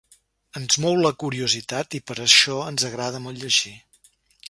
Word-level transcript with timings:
Ens 0.59 0.77
mou 0.85 0.95
la 1.01 1.11
curiositat 1.25 1.99
i 1.99 2.01
per 2.09 2.19
això 2.25 2.59
ens 2.73 2.89
agrada 2.91 3.25
molt 3.27 3.45
llegir. 3.45 3.77